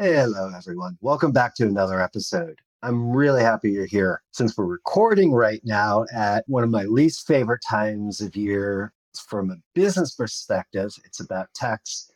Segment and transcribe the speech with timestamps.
[0.00, 0.98] Hello, everyone.
[1.02, 2.58] Welcome back to another episode.
[2.82, 7.28] I'm really happy you're here since we're recording right now at one of my least
[7.28, 8.92] favorite times of year
[9.28, 10.90] from a business perspective.
[11.04, 12.10] It's about tax,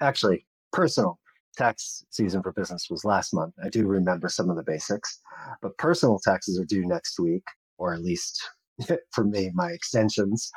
[0.00, 1.20] actually, personal
[1.56, 3.54] tax season for business was last month.
[3.64, 5.20] I do remember some of the basics,
[5.62, 7.44] but personal taxes are due next week,
[7.78, 8.42] or at least
[9.12, 10.50] for me, my extensions.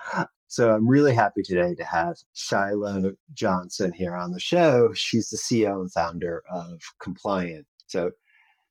[0.47, 4.93] So I'm really happy today to have Shiloh Johnson here on the show.
[4.93, 7.65] She's the CEO and founder of ComplYant.
[7.87, 8.11] So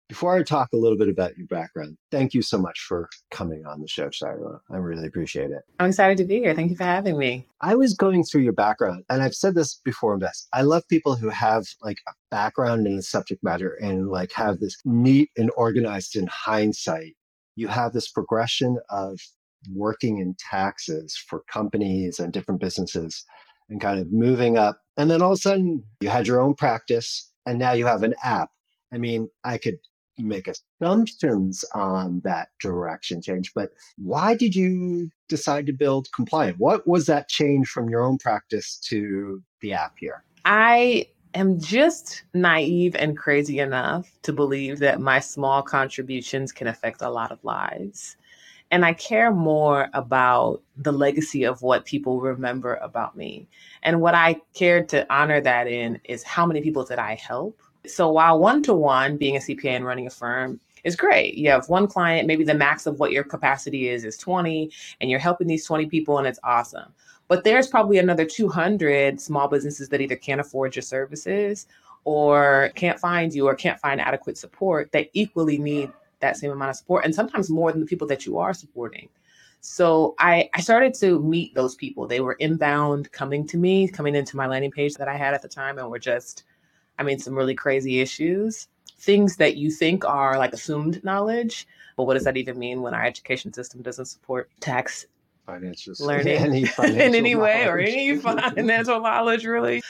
[0.09, 3.64] before I talk a little bit about your background, thank you so much for coming
[3.64, 4.61] on the show, Shiloh.
[4.70, 5.62] I really appreciate it.
[5.81, 6.55] I'm excited to be here.
[6.55, 7.48] Thank you for having me.
[7.62, 10.48] I was going through your background, and I've said this before in best.
[10.53, 14.61] I love people who have like a background in the subject matter and like have
[14.61, 17.16] this neat and organized in hindsight.
[17.56, 19.19] You have this progression of
[19.70, 23.24] working in taxes for companies and different businesses
[23.69, 24.80] and kind of moving up.
[24.96, 28.02] And then all of a sudden, you had your own practice and now you have
[28.02, 28.50] an app.
[28.92, 29.78] I mean, I could
[30.19, 36.58] make assumptions on that direction change, but why did you decide to build ComplYant?
[36.58, 40.24] What was that change from your own practice to the app here?
[40.44, 47.00] I am just naive and crazy enough to believe that my small contributions can affect
[47.00, 48.16] a lot of lives.
[48.73, 53.47] And I care more about the legacy of what people remember about me.
[53.83, 57.61] And what I care to honor that in is how many people did I help?
[57.87, 61.34] So while one to one, being a CPA and running a firm is great.
[61.34, 65.11] You have one client, maybe the max of what your capacity is is 20, and
[65.11, 66.94] you're helping these 20 people, and it's awesome.
[67.28, 71.66] But there's probably another 200 small businesses that either can't afford your services
[72.05, 76.71] or can't find you or can't find adequate support that equally need that same amount
[76.71, 79.09] of support and sometimes more than the people that you are supporting.
[79.60, 82.09] So I, I started to meet those people.
[82.09, 85.43] They were inbound coming to me, coming into my landing page that I had at
[85.43, 86.43] the time, and were just,
[86.99, 88.66] I mean, some really crazy issues,
[88.99, 91.69] things that you think are like assumed knowledge.
[91.97, 95.06] But what does that even mean when our education system doesn't support tax
[95.44, 99.82] financial learning any financial in any way or any financial knowledge, really?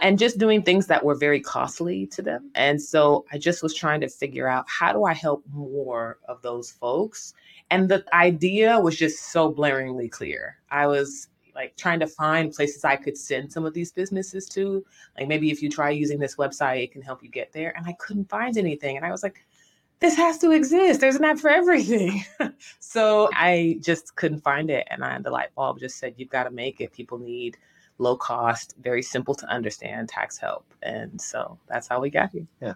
[0.00, 2.50] and just doing things that were very costly to them.
[2.54, 6.42] And so I just was trying to figure out how do I help more of
[6.42, 7.34] those folks?
[7.70, 10.56] And the idea was just so blaringly clear.
[10.70, 14.84] I was like trying to find places I could send some of these businesses to.
[15.18, 17.76] Like maybe if you try using this website, it can help you get there.
[17.76, 18.96] And I couldn't find anything.
[18.96, 19.44] And I was like,
[20.00, 21.00] this has to exist.
[21.00, 22.24] There's an app for everything.
[22.80, 24.86] so I just couldn't find it.
[24.90, 26.92] And I, the light bulb just said, you've got to make it.
[26.92, 27.58] People need
[27.98, 30.64] low cost, very simple to understand tax help.
[30.82, 32.46] And so that's how we got here.
[32.62, 32.74] Yeah.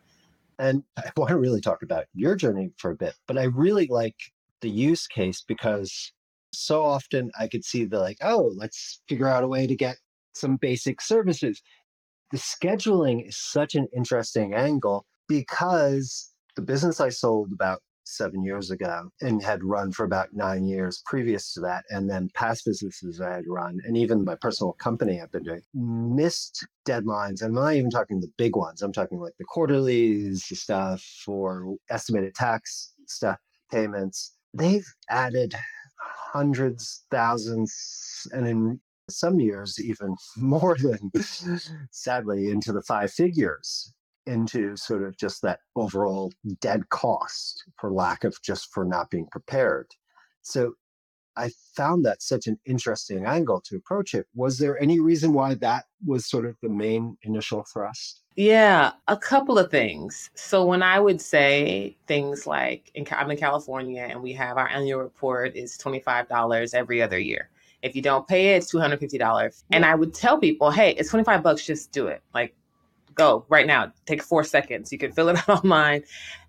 [0.59, 3.87] And I want to really talk about your journey for a bit, but I really
[3.87, 4.17] like
[4.61, 6.12] the use case because
[6.53, 9.97] so often I could see the like, oh, let's figure out a way to get
[10.35, 11.62] some basic services.
[12.31, 18.71] The scheduling is such an interesting angle because the business I sold about seven years
[18.71, 21.85] ago and had run for about nine years previous to that.
[21.91, 25.63] And then past businesses I had run, and even my personal company I've been doing,
[25.75, 27.43] missed deadlines.
[27.43, 28.83] And I'm not even talking the big ones.
[28.83, 33.39] I'm talking like the quarterlies stuff or estimated tax stuff,
[33.71, 34.37] payments.
[34.53, 35.55] They've added
[35.99, 41.11] hundreds, thousands, and in some years, even more than
[41.91, 43.93] sadly into the five figures
[44.27, 49.27] into sort of just that overall dead cost for lack of just for not being
[49.31, 49.87] prepared.
[50.43, 50.75] So
[51.37, 54.26] I found that such an interesting angle to approach it.
[54.35, 58.23] Was there any reason why that was sort of the main initial thrust?
[58.37, 60.31] Yeah, a couple of things.
[60.35, 64.69] So when I would say things like in, I'm in California and we have our
[64.69, 67.50] annual report is $25 every other year.
[67.82, 69.65] If you don't pay it, it's $250.
[69.73, 72.23] And I would tell people, hey, it's 25 bucks, just do it.
[72.32, 72.55] Like
[73.14, 73.93] go right now.
[74.06, 74.93] Take four seconds.
[74.93, 76.05] You can fill it out online.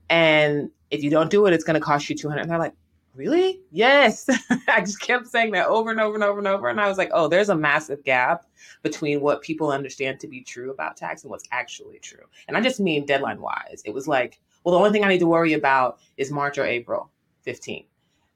[0.10, 2.42] And if you don't do it, it's going to cost you 200.
[2.42, 2.76] And they're like,
[3.16, 3.62] really?
[3.72, 4.28] Yes.
[4.68, 6.68] I just kept saying that over and over and over and over.
[6.68, 8.46] And I was like, oh, there's a massive gap
[8.84, 12.26] between what people understand to be true about tax and what's actually true.
[12.48, 13.82] And I just mean deadline wise.
[13.86, 16.66] It was like, well, the only thing I need to worry about is March or
[16.66, 17.12] April
[17.44, 17.86] 15.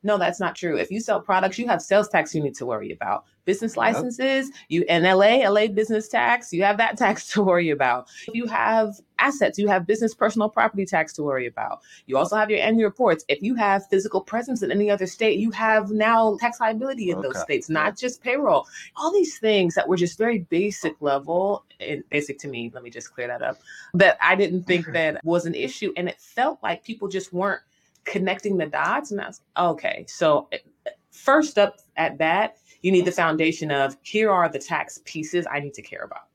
[0.02, 0.78] No, that's not true.
[0.78, 4.52] If you sell products, you have sales tax you need to worry about business licenses,
[4.68, 8.08] you in LA, LA business tax, you have that tax to worry about.
[8.28, 11.80] If you have assets, you have business personal property tax to worry about.
[12.06, 13.26] You also have your annual reports.
[13.28, 17.18] If you have physical presence in any other state, you have now tax liability in
[17.18, 17.28] okay.
[17.28, 18.68] those states, not just payroll.
[18.96, 22.92] All these things that were just very basic level and basic to me, let me
[22.92, 23.58] just clear that up,
[23.96, 25.92] that I didn't think that was an issue.
[25.98, 27.62] And it felt like people just weren't
[28.06, 29.10] connecting the dots.
[29.10, 30.06] And I that's okay.
[30.08, 30.60] So eh,
[31.12, 35.60] first up at bat, you need the foundation of here are the tax pieces I
[35.60, 36.28] need to care about.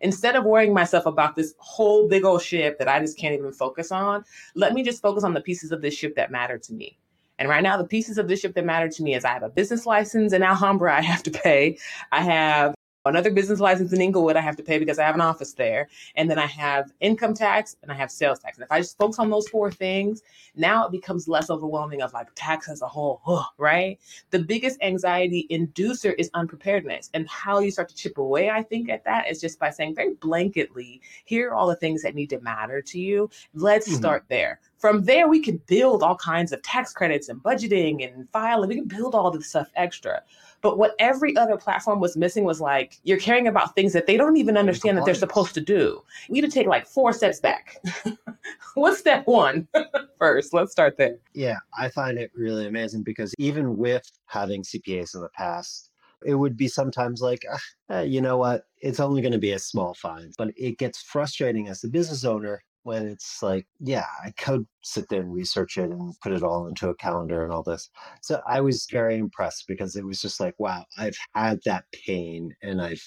[0.00, 3.52] Instead of worrying myself about this whole big old ship that I just can't even
[3.52, 4.24] focus on,
[4.56, 6.98] let me just focus on the pieces of this ship that matter to me.
[7.38, 9.42] And right now, the pieces of this ship that matter to me is I have
[9.42, 11.78] a business license in Alhambra I have to pay.
[12.10, 15.20] I have another business license in Inglewood I have to pay because I have an
[15.20, 15.88] office there.
[16.16, 18.58] And then I have income tax and I have sales tax.
[18.58, 20.22] And if I just focus on those four things,
[20.54, 23.20] now it becomes less overwhelming of like tax as a whole,
[23.58, 23.98] right?
[24.30, 27.10] The biggest anxiety inducer is unpreparedness.
[27.14, 29.94] And how you start to chip away, I think, at that is just by saying
[29.94, 33.30] very blanketly, here are all the things that need to matter to you.
[33.54, 33.96] Let's mm-hmm.
[33.96, 34.60] start there.
[34.82, 38.68] From there, we can build all kinds of tax credits and budgeting and filing.
[38.68, 40.20] We can build all this stuff extra.
[40.60, 44.16] But what every other platform was missing was like, you're caring about things that they
[44.16, 46.02] don't even understand that they're supposed to do.
[46.28, 47.80] We need to take like four steps back.
[48.74, 49.68] What's step one
[50.18, 50.52] first?
[50.52, 51.18] Let's start there.
[51.32, 55.90] Yeah, I find it really amazing because even with having CPAs in the past,
[56.26, 57.44] it would be sometimes like,
[57.88, 60.32] ah, you know what, it's only going to be a small fine.
[60.36, 65.08] But it gets frustrating as the business owner when it's like, yeah, I could sit
[65.08, 67.90] there and research it and put it all into a calendar and all this.
[68.22, 72.54] So I was very impressed because it was just like, wow, I've had that pain
[72.62, 73.02] and I've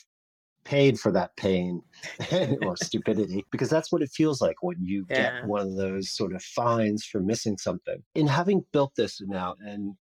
[0.63, 1.81] paid for that pain
[2.63, 5.39] or stupidity because that's what it feels like when you yeah.
[5.39, 8.04] get one of those sort of fines for missing something.
[8.16, 9.95] In having built this now and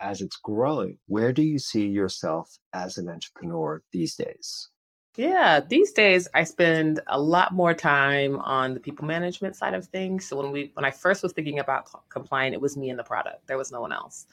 [0.00, 4.70] as it's growing, where do you see yourself as an entrepreneur these days?
[5.16, 9.86] Yeah, these days I spend a lot more time on the people management side of
[9.86, 10.26] things.
[10.26, 13.04] So when we when I first was thinking about ComplYant, it was me and the
[13.04, 13.46] product.
[13.46, 14.26] There was no one else.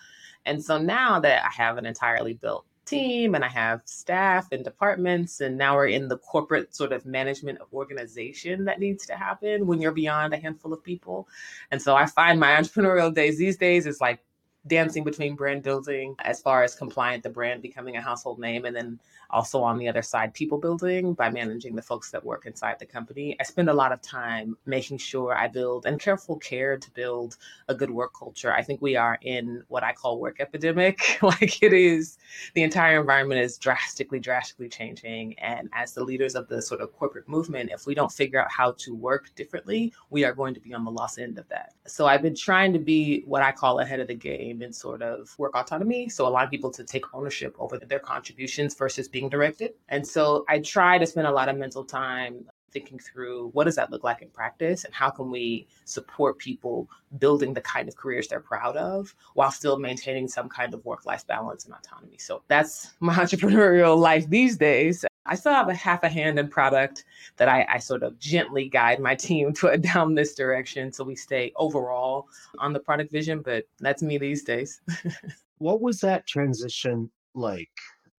[0.45, 4.63] And so now that I have an entirely built team and I have staff and
[4.63, 9.15] departments and now we're in the corporate sort of management of organization that needs to
[9.15, 11.27] happen when you're beyond a handful of people.
[11.71, 14.19] And so I find my entrepreneurial days these days is like
[14.67, 18.75] dancing between brand building as far as ComplYant the brand becoming a household name and
[18.75, 18.99] then
[19.29, 22.85] also on the other side people building by managing the folks that work inside the
[22.85, 23.35] company.
[23.39, 27.37] I spend a lot of time making sure i build and careful care to build
[27.67, 28.53] a good work culture.
[28.53, 30.99] I think we are in what i call work epidemic.
[31.27, 32.17] Like it is
[32.53, 35.37] the entire environment is drastically drastically changing.
[35.39, 38.51] And as the leaders of the sort of corporate movement if we don't figure out
[38.51, 41.73] how to work differently we are going to be on the lost end of that.
[41.85, 45.37] So i've been trying to be what i call ahead of the game sort of
[45.37, 49.73] work autonomy so allowing people to take ownership over their contributions versus being directed.
[49.89, 53.75] And so I try to spend a lot of mental time thinking through what does
[53.75, 57.95] that look like in practice and how can we support people building the kind of
[57.95, 62.17] careers they're proud of while still maintaining some kind of work-life balance and autonomy.
[62.17, 65.06] So that's my entrepreneurial life these days.
[65.27, 68.69] I still have a half a hand in product that I, I sort of gently
[68.69, 72.27] guide my team to down this direction so we stay overall
[72.59, 74.81] on the product vision, but that's me these days.
[75.57, 77.69] what was that transition like?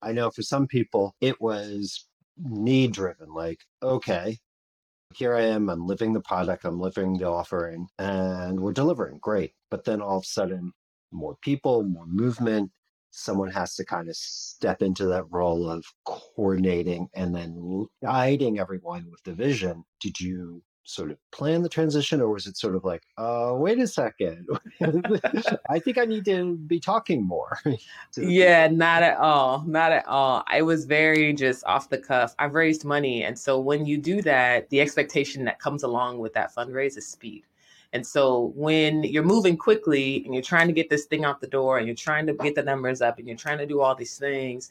[0.03, 2.07] I know for some people it was
[2.39, 4.39] need driven, like, okay,
[5.15, 9.19] here I am, I'm living the product, I'm living the offering, and we're delivering.
[9.19, 9.53] Great.
[9.71, 10.73] But then all of a sudden,
[11.11, 12.71] more people, more movement,
[13.19, 19.11] someone has to kind of step into that role of coordinating and then guiding everyone
[19.11, 19.85] with the vision.
[20.01, 23.79] Did you sort of plan the transition or was it sort of like uh wait
[23.79, 24.49] a second
[25.69, 27.59] i think i need to be talking more
[28.17, 30.43] yeah not at all not at all.
[30.47, 32.35] I was very just off the cuff.
[32.39, 36.33] I've raised money and so when you do that the expectation that comes along with
[36.33, 37.45] that fundraise is speed
[37.93, 41.47] and so when you're moving quickly and you're trying to get this thing out the
[41.47, 43.95] door and you're trying to get the numbers up and you're trying to do all
[43.95, 44.71] these things,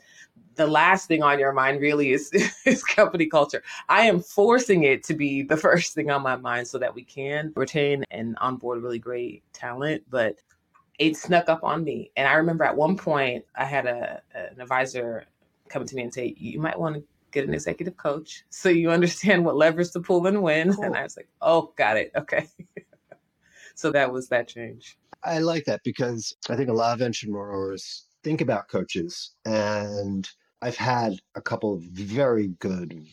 [0.56, 2.32] the last thing on your mind really is,
[2.66, 3.64] is company culture.
[3.90, 7.04] I am forcing it to be the first thing on my mind so that we
[7.04, 10.04] can retain and onboard really great talent.
[10.10, 10.38] But
[11.00, 12.12] it snuck up on me.
[12.16, 15.26] And I remember at one point I had a, an advisor
[15.70, 18.92] come to me and say, you might want to get an executive coach so you
[18.98, 20.74] understand what levers to pull and when.
[20.74, 20.86] Cool.
[20.86, 22.12] And I was like, oh, got it.
[22.16, 22.48] Okay.
[23.78, 24.98] So that was that change.
[25.24, 30.28] I like that because I think a lot of entrepreneurs think about coaches, and
[30.62, 33.06] I've had a couple of very good,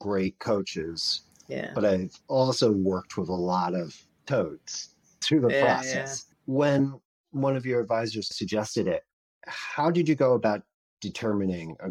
[0.00, 1.22] great coaches.
[1.46, 1.70] Yeah.
[1.74, 3.96] But I've also worked with a lot of
[4.26, 6.26] toads through the yeah, process.
[6.28, 6.34] Yeah.
[6.54, 9.04] When one of your advisors suggested it,
[9.46, 10.62] how did you go about
[11.00, 11.90] determining a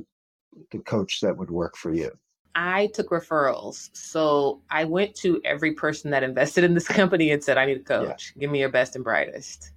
[0.72, 2.12] the coach that would work for you?
[2.59, 3.91] I took referrals.
[3.93, 7.77] So I went to every person that invested in this company and said, I need
[7.77, 8.33] a coach.
[8.35, 8.41] Yeah.
[8.41, 9.71] Give me your best and brightest.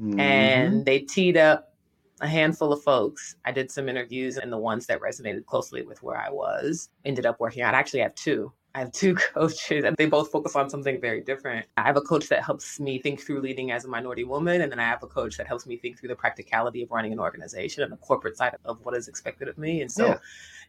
[0.00, 0.18] Mm-hmm.
[0.18, 1.74] And they teed up
[2.22, 3.36] a handful of folks.
[3.44, 7.26] I did some interviews, and the ones that resonated closely with where I was ended
[7.26, 7.74] up working out.
[7.74, 8.50] I actually have two.
[8.74, 11.66] I have two coaches, and they both focus on something very different.
[11.76, 14.70] I have a coach that helps me think through leading as a minority woman, and
[14.70, 17.20] then I have a coach that helps me think through the practicality of running an
[17.20, 19.82] organization and the corporate side of what is expected of me.
[19.82, 20.18] And so yeah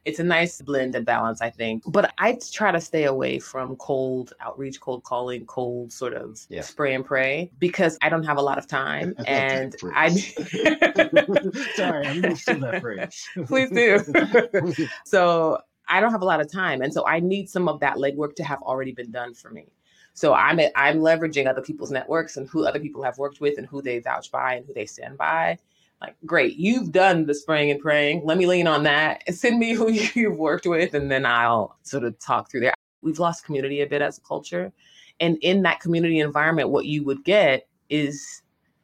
[0.05, 1.83] it's a nice blend and balance, I think.
[1.87, 6.61] But I try to stay away from cold outreach, cold calling, cold sort of yeah.
[6.61, 9.15] spray and pray because I don't have a lot of time.
[9.33, 10.09] And I
[11.75, 13.27] sorry, I'm used to that phrase.
[13.47, 14.83] Please do.
[15.05, 17.97] so I don't have a lot of time, and so I need some of that
[17.97, 19.67] legwork to have already been done for me.
[20.13, 23.67] So I'm I'm leveraging other people's networks and who other people have worked with and
[23.67, 25.57] who they vouch by and who they stand by
[26.03, 28.23] like, great, you've done the spraying and praying.
[28.25, 29.23] Let me lean on that.
[29.33, 32.73] Send me who you've worked with, and then I'll sort of talk through there.
[33.01, 34.71] We've lost community a bit as a culture.
[35.19, 38.41] And in that community environment, what you would get is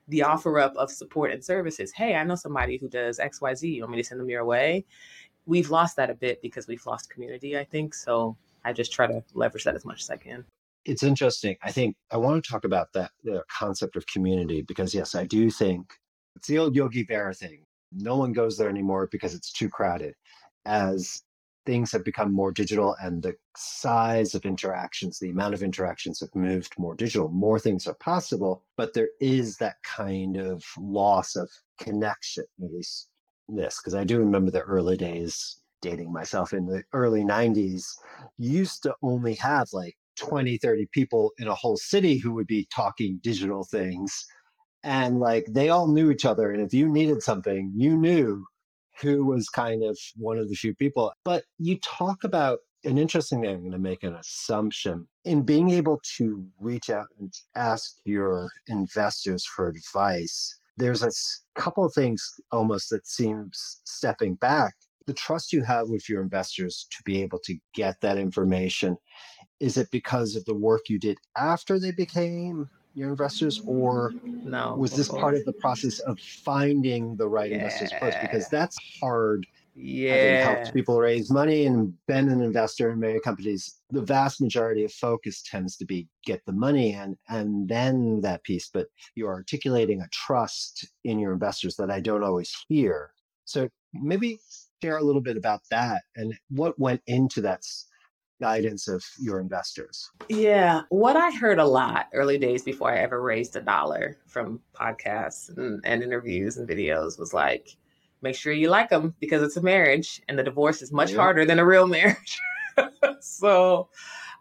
[0.08, 1.91] the offer up of support and services.
[1.91, 3.74] Hey, I know somebody who does XYZ.
[3.74, 4.86] You want me to send them your way?
[5.50, 7.96] We've lost that a bit because we've lost community, I think.
[7.96, 10.46] So I just try to leverage that as much as I can.
[10.86, 11.58] It's interesting.
[11.63, 15.25] I think I want to talk about that the concept of community because yes, I
[15.25, 15.91] do think
[16.36, 17.63] it's the old Yogi Berra thing.
[17.91, 20.13] No one goes there anymore because it's too crowded.
[20.68, 21.24] As
[21.65, 26.34] things have become more digital and the size of interactions, the amount of interactions have
[26.36, 31.50] moved more digital, more things are possible, but there is that kind of loss of
[31.79, 33.10] connection, at least
[33.56, 37.86] this, because I do remember the early days dating myself in the early 90s,
[38.38, 42.68] used to only have like 20, 30 people in a whole city who would be
[42.74, 44.25] talking digital things
[44.84, 48.46] and like they all knew each other and if you needed something you knew
[49.01, 53.41] who was kind of one of the few people but you talk about an interesting
[53.41, 57.96] thing i'm going to make an assumption in being able to reach out and ask
[58.06, 61.12] your investors for advice there's a
[61.59, 64.74] couple of things almost that seems stepping back
[65.05, 68.95] the trust you have with your investors to be able to get that information
[69.59, 72.69] is it because of the work you did after they became
[73.00, 77.57] your investors, or no, was this part of the process of finding the right yeah.
[77.57, 78.17] investors first?
[78.21, 79.45] Because that's hard.
[79.76, 83.82] Yeah, helps people raise money and been an investor in many companies.
[83.92, 88.44] The vast majority of focus tends to be get the money in and then that
[88.44, 88.70] piece.
[88.74, 93.12] But you're articulating a trust in your investors that I don't always hear.
[93.46, 94.40] So maybe
[94.82, 97.64] share a little bit about that and what went into that
[98.40, 100.10] guidance of your investors?
[100.30, 104.62] Yeah, what I heard a lot early days before I ever raised a dollar from
[104.74, 107.76] podcasts and, and interviews and videos was like,
[108.22, 111.18] make sure you like them because it's a marriage and the divorce is much yeah.
[111.18, 112.40] harder than a real marriage.
[113.20, 113.90] so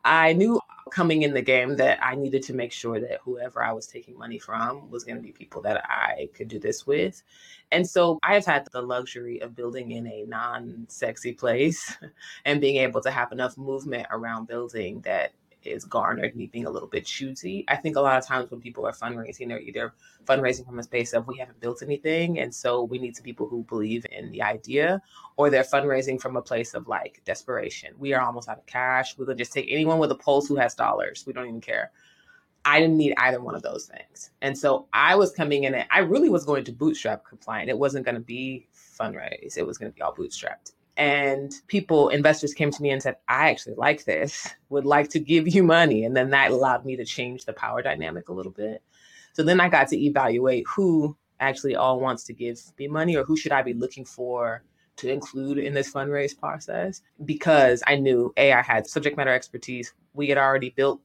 [0.05, 3.73] I knew coming in the game that I needed to make sure that whoever I
[3.73, 7.23] was taking money from was going to be people that I could do this with.
[7.73, 11.97] And so I've had the luxury of building in a non sexy place
[12.45, 15.33] and being able to have enough movement around building that
[15.71, 17.65] is garnered me being a little bit choosy.
[17.69, 19.95] I think a lot of times when people are fundraising, they're either
[20.25, 23.49] fundraising from a space of we haven't built anything, and so we need some people
[23.49, 25.01] who believe in the idea,
[25.37, 27.95] or they're fundraising from a place of like desperation.
[27.99, 29.17] We are almost out of cash.
[29.17, 31.25] We're gonna just take anyone with a pulse who has dollars.
[31.27, 31.93] We don't even care.
[32.65, 34.31] I didn't need either one of those things.
[34.43, 37.69] And so I was coming in and I really was going to bootstrap ComplYant.
[37.69, 39.57] It wasn't going to be fundraise.
[39.57, 43.17] It was going to be all bootstrapped and people investors came to me and said
[43.29, 46.05] i actually like this would like to give you money.
[46.05, 48.83] And then that allowed me to change the power dynamic a little bit.
[49.33, 53.25] So then i got to evaluate who actually all wants to give me money or
[53.25, 54.65] who should i be looking for
[54.97, 59.95] to include in this fundraise process because i knew a i had subject matter expertise.
[60.13, 61.01] We had already built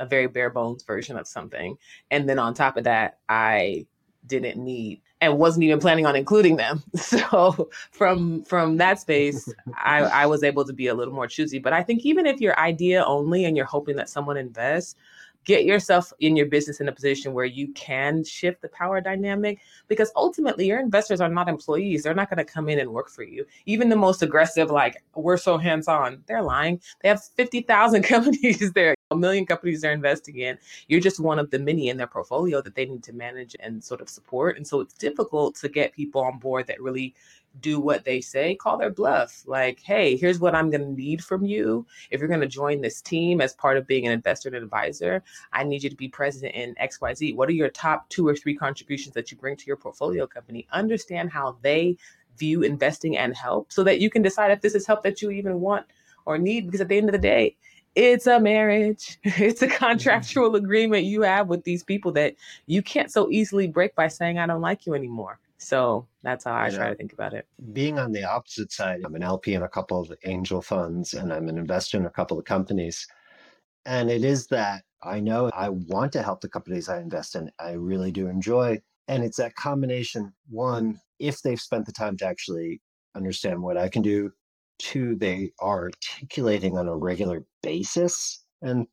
[0.00, 1.78] a very bare bones version of something.
[2.10, 3.86] And then on top of that i
[4.26, 6.82] didn't need and wasn't even planning on including them.
[6.96, 11.58] So from from that space, I, I was able to be a little more choosy.
[11.58, 14.96] But I think even if you're idea only and you're hoping that someone invests,
[15.46, 19.60] get yourself in your business in a position where you can shift the power dynamic
[19.88, 23.08] because ultimately your investors are not employees they're not going to come in and work
[23.08, 27.22] for you even the most aggressive like we're so hands on they're lying they have
[27.22, 30.58] 50,000 companies there a million companies they're investing in.
[30.88, 33.82] You're just one of the many in their portfolio that they need to manage and
[33.82, 34.56] sort of support.
[34.56, 37.14] And so it's difficult to get people on board that really
[37.60, 39.44] do what they say, call their bluff.
[39.46, 41.86] Like, hey, here's what I'm going to need from you.
[42.10, 45.22] If you're going to join this team as part of being an investor and advisor,
[45.52, 47.36] I need you to be present in XYZ.
[47.36, 50.66] What are your top two or three contributions that you bring to your portfolio company?
[50.72, 51.96] Understand how they
[52.36, 55.30] view investing and help so that you can decide if this is help that you
[55.30, 55.86] even want
[56.26, 56.66] or need.
[56.66, 57.56] Because at the end of the day,
[57.96, 59.76] it's a marriage, it's a mm-hmm.
[59.76, 62.36] contractual agreement you have with these people that
[62.66, 65.40] you can't so easily break by saying, I don't like you anymore.
[65.58, 67.46] So that's how I try to think about it.
[67.72, 71.32] Being on the opposite side, I'm an LP in a couple of angel funds and
[71.32, 73.06] I'm an investor in a couple of companies.
[73.86, 77.50] And it is that I know I want to help the companies I invest in.
[77.58, 78.82] I really do enjoy.
[79.08, 82.82] And it's that combination one, if they've spent the time to actually
[83.14, 84.32] understand what I can do,
[84.78, 88.44] two, they are articulating on a regular basis.
[88.62, 88.86] And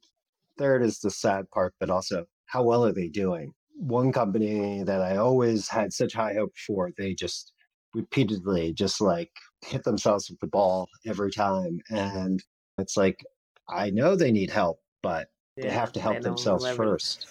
[0.57, 3.53] third is the sad part, but also how well are they doing?
[3.75, 7.53] One company that I always had such high hope for, they just
[7.93, 11.79] repeatedly just like hit themselves with the ball every time.
[11.89, 12.43] And
[12.77, 13.23] it's like,
[13.69, 17.27] I know they need help, but yeah, they have to help themselves first.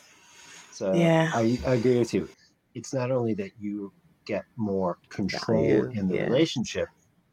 [0.73, 1.31] So yeah.
[1.35, 2.29] I, I, agree with you.
[2.75, 3.93] It's not only that you
[4.25, 5.91] get more control Value.
[5.99, 6.25] in the yeah.
[6.25, 6.89] relationship,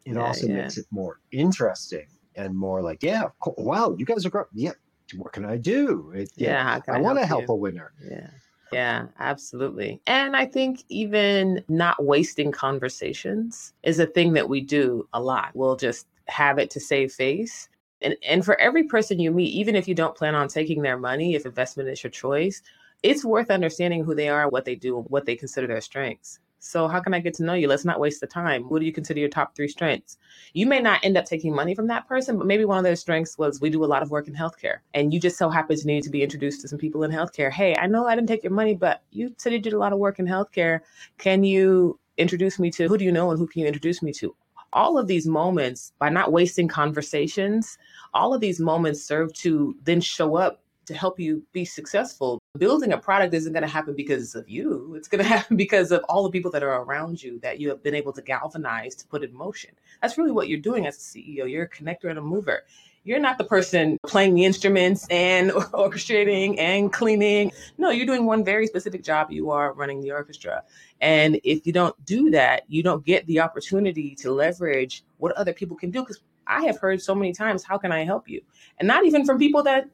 [0.05, 3.55] it yeah, also makes it more interesting and more like, yeah, cool.
[3.57, 4.47] wow, you guys are great.
[4.53, 4.71] Yeah,
[5.15, 6.11] what can I do?
[6.15, 7.93] It, yeah, I, I want to help a winner.
[8.03, 8.27] Yeah.
[8.71, 9.99] Yeah, absolutely.
[10.05, 15.49] And I think even not wasting conversations is a thing that we do a lot.
[15.55, 17.67] We'll just have it to save face
[18.01, 20.97] and, and for every person you meet, even if you don't plan on taking their
[20.97, 22.61] money, if investment is your choice,
[23.03, 26.39] it's worth understanding who they are, what they do, what they consider their strengths.
[26.59, 27.67] So, how can I get to know you?
[27.67, 28.63] Let's not waste the time.
[28.63, 30.17] What do you consider your top three strengths?
[30.53, 32.95] You may not end up taking money from that person, but maybe one of their
[32.95, 34.79] strengths was we do a lot of work in healthcare.
[34.93, 37.51] And you just so happen to need to be introduced to some people in healthcare.
[37.51, 39.93] Hey, I know I didn't take your money, but you said you did a lot
[39.93, 40.81] of work in healthcare.
[41.17, 44.11] Can you introduce me to who do you know and who can you introduce me
[44.13, 44.35] to?
[44.73, 47.77] all of these moments, by not wasting conversations,
[48.13, 52.39] all of these moments serve to then show up to help you be successful.
[52.57, 54.95] Building a product isn't going to happen because of you.
[54.97, 57.69] It's going to happen because of all the people that are around you that you
[57.69, 59.71] have been able to galvanize to put in motion.
[60.01, 61.49] That's really what you're doing as a CEO.
[61.49, 62.63] You're a connector and a mover
[63.03, 67.51] you're not the person playing the instruments and orchestrating and cleaning.
[67.77, 69.31] No, you're doing one very specific job.
[69.31, 70.63] You are running the orchestra.
[71.01, 75.53] And if you don't do that, you don't get the opportunity to leverage what other
[75.53, 76.01] people can do.
[76.01, 78.41] Because I have heard so many times, how can I help you?
[78.79, 79.87] And not even from people that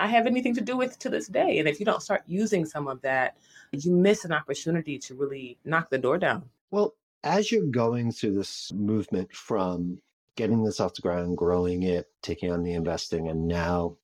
[0.00, 1.58] I have anything to do with to this day.
[1.58, 3.36] And if you don't start using some of that,
[3.72, 6.48] you miss an opportunity to really knock the door down.
[6.70, 9.98] Well, as you're going through this movement from
[10.36, 13.96] getting this off the ground, growing it, taking on the investing, and now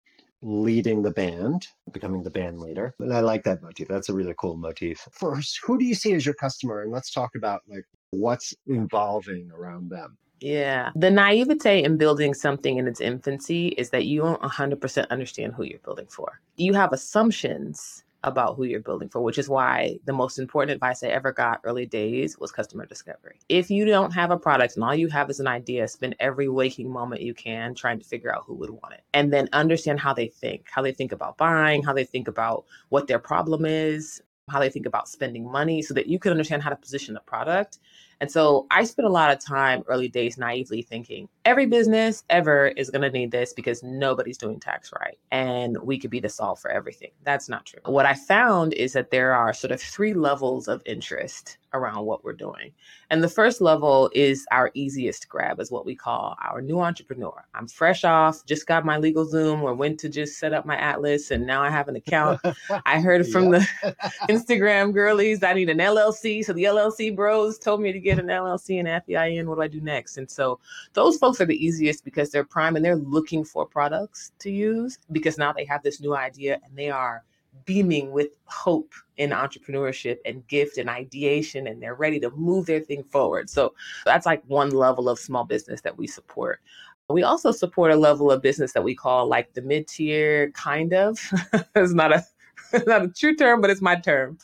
[0.42, 2.94] leading the band, becoming the band leader.
[3.00, 3.88] And I like that motif.
[3.88, 5.08] That's a really cool motif.
[5.10, 6.82] First, who do you see as your customer?
[6.82, 10.18] And let's talk about like what's evolving around them.
[10.40, 10.90] Yeah.
[10.94, 15.64] The naivete in building something in its infancy is that you don't 100% understand who
[15.64, 16.40] you're building for.
[16.56, 21.02] You have assumptions about who you're building for, which is why the most important advice
[21.02, 23.38] I ever got early days was customer discovery.
[23.48, 26.48] If you don't have a product and all you have is an idea, spend every
[26.48, 29.02] waking moment you can trying to figure out who would want it.
[29.14, 32.64] And then understand how they think, how they think about buying, how they think about
[32.88, 36.62] what their problem is, how they think about spending money so that you can understand
[36.62, 37.78] how to position the product
[38.20, 42.68] and so I spent a lot of time early days naively thinking every business ever
[42.68, 45.16] is going to need this because nobody's doing tax right.
[45.30, 47.12] And we could be the solve for everything.
[47.22, 47.80] That's not true.
[47.84, 52.24] What I found is that there are sort of three levels of interest around what
[52.24, 52.72] we're doing.
[53.10, 57.44] And the first level is our easiest grab, is what we call our new entrepreneur.
[57.54, 61.30] I'm fresh off, just got my LegalZoom or went to just set up my Atlas,
[61.30, 62.40] and now I have an account.
[62.86, 63.66] I heard from the
[64.28, 66.44] Instagram girlies I need an LLC.
[66.44, 69.46] So the LLC bros told me to get an LLC and FEIN.
[69.46, 70.16] What do I do next?
[70.16, 70.58] And so
[70.94, 74.98] those folks are the easiest because they're prime and they're looking for products to use
[75.12, 77.24] because now they have this new idea and they are
[77.64, 82.80] beaming with hope in entrepreneurship and gift and ideation and they're ready to move their
[82.80, 83.48] thing forward.
[83.48, 86.60] So that's like one level of small business that we support.
[87.08, 90.92] We also support a level of business that we call like the mid tier, kind
[90.92, 91.18] of.
[91.74, 92.24] it's not a
[92.86, 94.38] not a true term, but it's my term.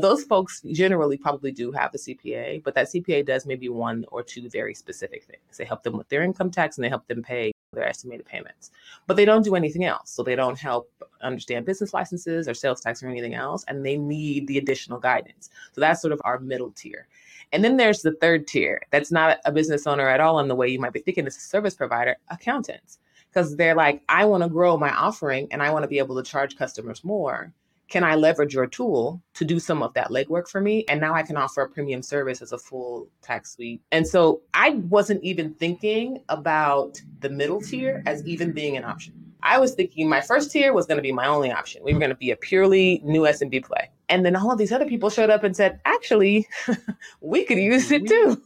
[0.00, 4.22] Those folks generally probably do have a CPA, but that CPA does maybe one or
[4.22, 5.56] two very specific things.
[5.56, 8.70] They help them with their income tax and they help them pay their estimated payments.
[9.06, 10.10] But they don't do anything else.
[10.10, 10.90] So they don't help
[11.22, 13.64] understand business licenses or sales tax or anything else.
[13.68, 15.50] And they need the additional guidance.
[15.72, 17.06] So that's sort of our middle tier.
[17.52, 20.54] And then there's the third tier that's not a business owner at all in the
[20.54, 22.98] way you might be thinking, it's a service provider, accountants.
[23.28, 26.16] Because they're like, I want to grow my offering and I want to be able
[26.16, 27.52] to charge customers more
[27.90, 30.84] can I leverage your tool to do some of that legwork for me?
[30.88, 33.82] And now I can offer a premium service as a full tax suite.
[33.90, 39.12] And so I wasn't even thinking about the middle tier as even being an option.
[39.42, 41.82] I was thinking my first tier was going to be my only option.
[41.82, 43.90] We were going to be a purely new SMB play.
[44.08, 46.46] And then all of these other people showed up and said, actually,
[47.20, 48.40] we could use it too.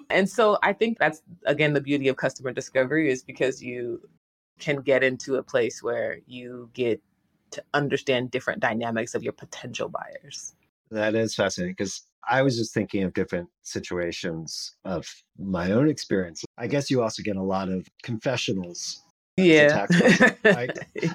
[0.10, 4.00] and so I think that's, again, the beauty of customer discovery is because you
[4.58, 7.00] can get into a place where you get
[7.52, 10.54] to understand different dynamics of your potential buyers.
[10.90, 15.06] That is fascinating because I was just thinking of different situations of
[15.38, 16.44] my own experience.
[16.56, 19.02] I guess you also get a lot of confessionals.
[19.36, 19.86] Yeah.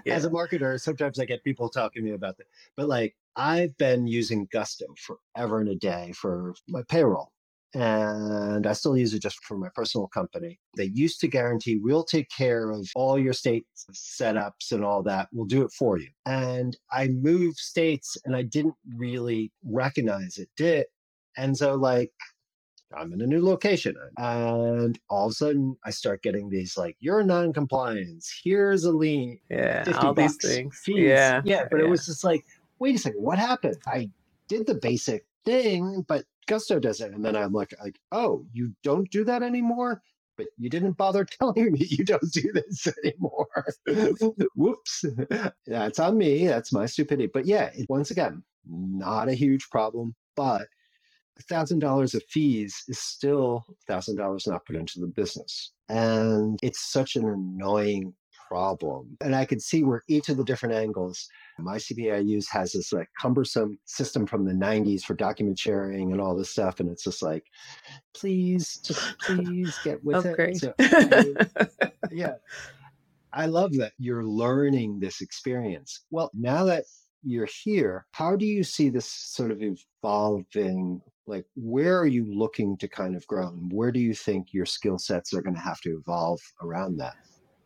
[0.06, 0.16] Yeah.
[0.16, 2.48] As a marketer, sometimes I get people talking to me about that.
[2.78, 7.34] But like, I've been using Gusto forever and a day for my payroll
[7.74, 10.60] and I still use it just for my personal company.
[10.78, 15.28] They used to guarantee we'll take care of all your state setups and all that.
[15.32, 16.10] We'll do it for you.
[16.26, 20.50] And I moved states and I didn't really recognize it.
[20.56, 20.86] Did
[21.36, 22.12] and so like
[22.96, 23.96] I'm in a new location.
[24.18, 28.42] And all of a sudden I start getting these like, you're non-compliance.
[28.44, 29.40] Here's a lien.
[29.50, 29.84] Yeah.
[30.00, 30.80] All these things.
[30.84, 31.00] Fees.
[31.00, 31.42] Yeah.
[31.44, 31.66] Yeah.
[31.72, 31.86] But yeah.
[31.86, 32.46] it was just like,
[32.78, 33.78] wait a second, what happened?
[33.88, 34.12] I
[34.48, 37.14] did the basic thing, but Gusto does it.
[37.14, 40.02] And then I'm like, like, oh, you don't do that anymore?
[40.38, 43.48] But you didn't bother telling me you don't do this anymore.
[44.56, 45.06] Whoops.
[45.68, 46.48] That's on me.
[46.48, 47.30] That's my stupidity.
[47.34, 50.68] But yeah, once again, not a huge problem, but
[51.50, 55.72] thousand dollars of fees is still thousand dollars not put into the business.
[55.90, 58.14] And it's such an annoying
[58.54, 59.18] problem.
[59.20, 62.74] And I could see where each of the different angles my CPA I use has
[62.74, 66.80] this like cumbersome system from the 90s for document sharing and all this stuff.
[66.80, 67.46] And it's just like,
[68.14, 70.58] please, just please get with oh, it.
[70.58, 72.36] So, I, yeah.
[73.34, 76.02] I love that you're learning this experience.
[76.12, 76.84] Well, now that
[77.24, 81.02] you're here, how do you see this sort of evolving?
[81.26, 83.48] Like, where are you looking to kind of grow?
[83.48, 86.98] And where do you think your skill sets are going to have to evolve around
[86.98, 87.16] that?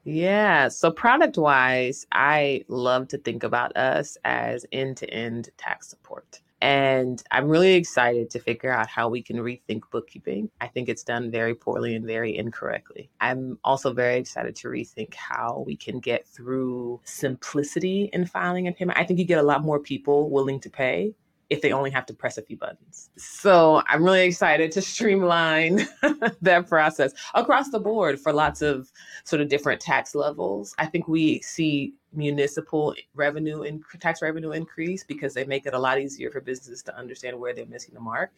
[0.10, 0.70] Yeah.
[0.70, 6.40] So, product wise, I love to think about us as end to end tax support.
[6.62, 10.50] And I'm really excited to figure out how we can rethink bookkeeping.
[10.62, 13.10] I think it's done very poorly and very incorrectly.
[13.20, 18.78] I'm also very excited to rethink how we can get through simplicity in filing and
[18.78, 18.98] payment.
[18.98, 21.14] I think you get a lot more people willing to pay
[21.50, 23.10] if they only have to press a few buttons.
[23.18, 25.88] So I'm really excited to streamline
[26.42, 28.92] that process across the board for lots of
[29.24, 30.76] sort of different tax levels.
[30.78, 35.80] I think we see municipal revenue and tax revenue increase because they make it a
[35.80, 38.32] lot easier for businesses to understand where they're missing the mark.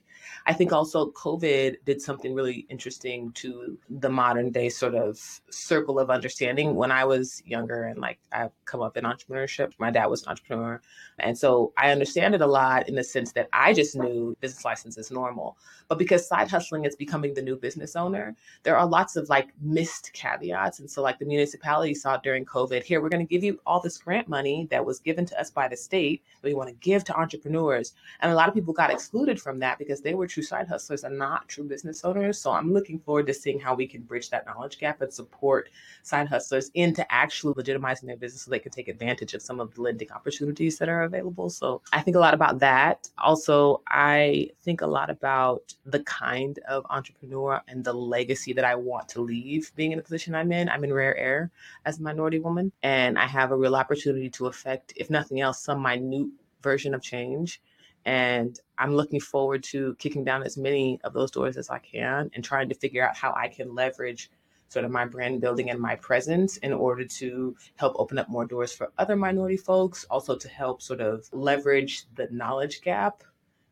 [0.46, 6.00] I think also COVID did something really interesting to the modern day sort of circle
[6.00, 6.76] of understanding.
[6.76, 10.30] When I was younger and like I've come up in entrepreneurship, my dad was an
[10.30, 10.82] entrepreneur.
[11.20, 14.66] And so I understand it a lot in the sense that I just knew business
[14.66, 15.58] license is normal.
[15.88, 19.50] But because side hustling is becoming the new business owner, there are lots of like
[19.62, 20.80] missed caveats.
[20.80, 23.80] And so like the municipality saw during COVID, here, we're going to give you all
[23.80, 26.76] this grant money that was given to us by the state that we want to
[26.76, 27.94] give to entrepreneurs.
[28.22, 31.04] And a lot of people got excluded from that because they were true side hustlers
[31.04, 32.40] and not true business owners.
[32.40, 35.70] So I'm looking forward to seeing how we can bridge that knowledge gap and support
[36.04, 39.74] side hustlers into actually legitimizing their business so they can take advantage of some of
[39.74, 41.50] the lending opportunities that are available.
[41.50, 43.10] So I think a lot about that.
[43.18, 48.76] Also, I think a lot about the kind of entrepreneur and the legacy that I
[48.76, 50.70] want to leave being in the position I'm in.
[50.70, 51.52] I'm in rare air
[51.86, 55.62] as a minority woman, and I have a real opportunity to affect, if nothing else,
[55.62, 56.28] some minute
[56.62, 57.62] version of change.
[58.06, 62.32] And I'm looking forward to kicking down as many of those doors as I can
[62.34, 64.32] and trying to figure out how I can leverage
[64.70, 68.46] sort of my brand building and my presence in order to help open up more
[68.46, 73.24] doors for other minority folks, also to help sort of leverage the knowledge gap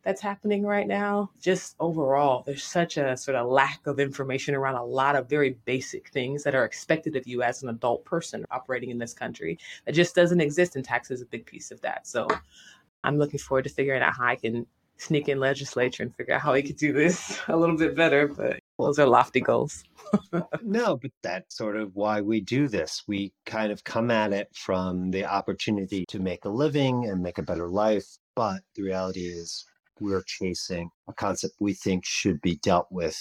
[0.07, 1.29] that's happening right now.
[1.41, 5.57] Just overall, there's such a sort of lack of information around a lot of very
[5.65, 9.59] basic things that are expected of you as an adult person operating in this country
[9.85, 10.77] that just doesn't exist.
[10.77, 12.07] And tax is a big piece of that.
[12.07, 12.25] So
[13.03, 14.65] I'm looking forward to figuring out how I can
[14.95, 18.29] sneak in legislature and figure out how we could do this a little bit better.
[18.29, 19.83] But those are lofty goals.
[20.61, 23.03] no, but that's sort of why we do this.
[23.09, 27.39] We kind of come at it from the opportunity to make a living and make
[27.39, 28.17] a better life.
[28.37, 29.65] But the reality is,
[29.99, 33.17] we're chasing, a concept we think should be dealt with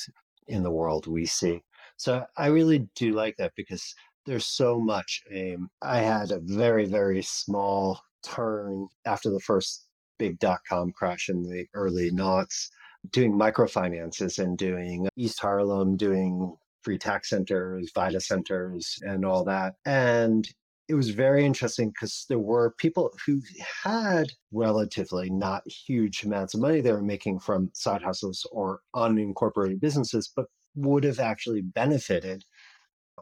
[0.48, 1.62] in the world we see.
[1.96, 3.94] So I really do like that because
[4.26, 5.22] there's so much.
[5.34, 9.86] Um, I had a very, very small turn after the first
[10.18, 12.70] big dot com crash in the early noughts,
[13.12, 19.74] doing microfinances and doing East Harlem, doing free tax centers, VITA centers, and all that.
[19.84, 20.48] And
[20.88, 23.40] it was very interesting because there were people who
[23.85, 29.81] had relatively not huge amounts of money they were making from side hustles or unincorporated
[29.81, 30.46] businesses, but
[30.77, 32.44] would have actually benefited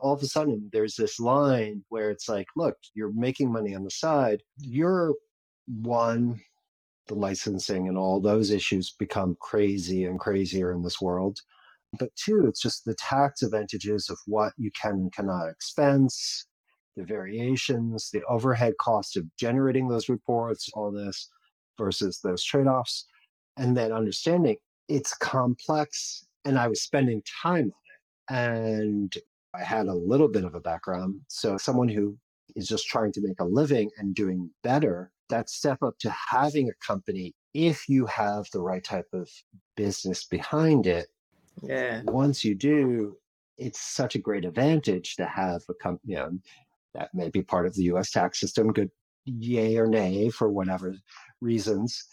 [0.00, 3.85] all of a sudden there's this line where it's like, look, you're making money on
[3.85, 4.42] the side.
[4.59, 5.14] You're
[5.66, 6.40] one,
[7.09, 11.38] the licensing and all those issues become crazy and crazier in this world.
[11.98, 16.46] But two, it's just the tax advantages of what you can and cannot expense,
[16.96, 21.28] the variations, the overhead cost of generating those reports, all this
[21.78, 23.07] versus those trade offs.
[23.57, 24.57] And then understanding
[24.88, 26.26] it's complex.
[26.44, 28.35] And I was spending time on it.
[28.35, 29.14] And
[29.54, 31.20] I had a little bit of a background.
[31.28, 32.16] So, someone who
[32.57, 36.68] is just trying to make a living and doing better, that step up to having
[36.68, 39.30] a company, if you have the right type of
[39.76, 41.09] business behind it,
[41.62, 42.02] yeah.
[42.07, 43.16] Once you do,
[43.57, 46.38] it's such a great advantage to have a company you know,
[46.94, 48.90] that may be part of the US tax system, good
[49.24, 50.94] yay or nay for whatever
[51.40, 52.04] reasons,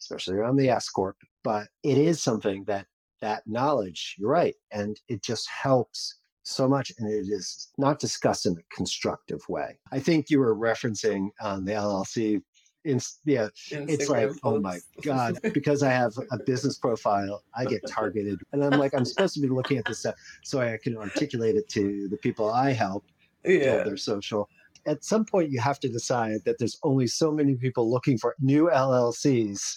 [0.00, 1.16] especially around the S Corp.
[1.42, 2.86] But it is something that
[3.20, 4.54] that knowledge, you're right.
[4.72, 6.92] And it just helps so much.
[6.98, 9.78] And it is not discussed in a constructive way.
[9.92, 12.42] I think you were referencing um, the LLC
[12.84, 14.40] in, yeah, Instagram it's like, posts.
[14.42, 18.40] oh my God, because I have a business profile, I get targeted.
[18.52, 21.56] And I'm like, I'm supposed to be looking at this stuff so I can articulate
[21.56, 23.04] it to the people I help
[23.44, 23.82] yeah.
[23.82, 24.48] their social.
[24.86, 28.34] At some point, you have to decide that there's only so many people looking for
[28.40, 29.76] new LLCs,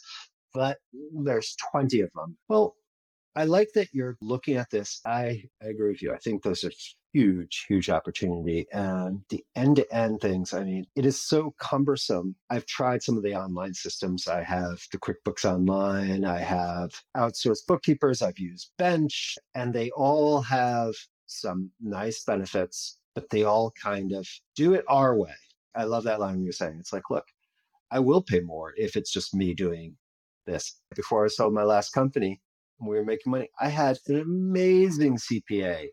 [0.54, 0.78] but
[1.13, 2.38] there's 20 of them.
[2.47, 2.76] Well,
[3.36, 5.02] I like that you're looking at this.
[5.06, 6.13] I, I agree with you.
[6.13, 6.71] I think those are
[7.13, 8.67] huge, huge opportunity.
[8.71, 12.36] And the end to end things, I mean, it is so cumbersome.
[12.49, 14.28] I've tried some of the online systems.
[14.28, 20.41] I have the QuickBooks Online, I have outsourced bookkeepers, I've used Bench, and they all
[20.41, 20.93] have
[21.26, 25.34] some nice benefits, but they all kind of do it our way.
[25.76, 26.78] I love that line you're saying.
[26.80, 27.26] It's like, look,
[27.91, 29.95] I will pay more if it's just me doing
[30.45, 30.80] this.
[30.95, 32.41] Before I sold my last company,
[32.80, 33.49] we were making money.
[33.60, 35.88] I had an amazing CPA.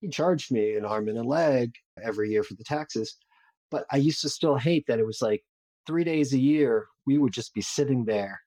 [0.00, 3.16] He charged me an arm and a leg every year for the taxes.
[3.70, 5.44] But I used to still hate that it was like
[5.86, 8.40] three days a year, we would just be sitting there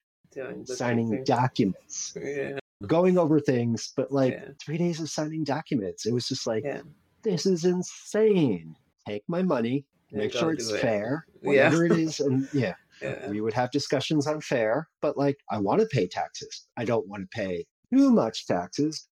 [0.65, 2.57] signing documents, yeah.
[2.87, 4.49] going over things, but like yeah.
[4.63, 6.05] three days of signing documents.
[6.05, 6.81] It was just like, yeah.
[7.23, 8.75] This is insane.
[9.07, 10.79] Take my money, make sure it's it.
[10.79, 12.19] fair, whatever it is.
[12.19, 12.75] And yeah.
[13.01, 13.27] Yeah.
[13.27, 16.67] We would have discussions on fair, but like I want to pay taxes.
[16.77, 19.09] I don't want to pay too much taxes.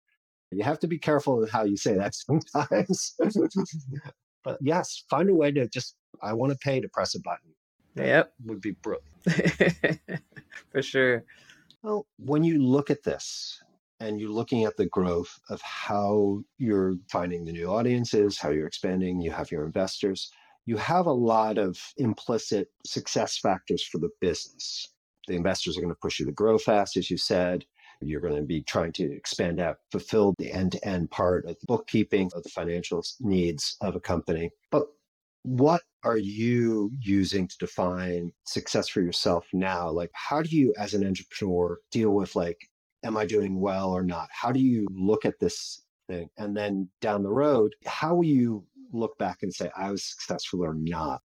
[0.52, 3.16] You have to be careful of how you say that sometimes.
[4.44, 7.54] but yes, find a way to just, I want to pay to press a button.
[7.96, 8.32] Yep.
[8.46, 10.00] Would be brilliant.
[10.72, 11.26] For sure.
[11.82, 13.60] Well, when you look at this
[14.02, 18.68] and you're looking at the growth of how you're finding the new audiences, how you're
[18.68, 20.32] expanding, you have your investors,
[20.66, 24.90] you have a lot of implicit success factors for the business.
[25.28, 27.64] The investors are going to push you to grow fast, as you said.
[28.02, 31.56] You're going to be trying to expand out, fulfill the end to end part of
[31.68, 34.50] bookkeeping of the financial needs of a company.
[34.72, 34.88] But
[35.44, 39.92] what are you using to define success for yourself now?
[39.92, 42.58] Like, how do you, as an entrepreneur, deal with like,
[43.04, 44.30] am I doing well or not?
[44.32, 46.30] How do you look at this thing?
[46.38, 50.64] And then down the road, how will you look back and say, I was successful
[50.64, 51.22] or not?